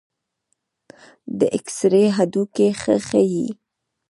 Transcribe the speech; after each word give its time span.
د 1.39 1.39
ایکسرې 1.55 2.05
هډوکي 2.15 2.69
ښه 2.81 2.95
ښيي. 3.07 3.47